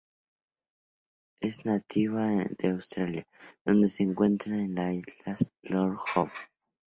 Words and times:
Es 1.43 1.63
nativa 1.63 2.25
de 2.29 2.69
Australia, 2.71 3.27
donde 3.63 3.87
se 3.87 4.01
encuentra 4.01 4.55
en 4.57 4.73
la 4.73 4.91
isla 4.93 5.37
Lord 5.61 5.99
Howe. 6.15 6.31